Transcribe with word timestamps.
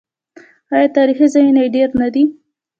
آیا 0.75 0.87
تاریخي 0.97 1.27
ځایونه 1.33 1.59
یې 1.63 1.73
ډیر 1.75 1.89
نه 2.01 2.07
دي؟ 2.13 2.23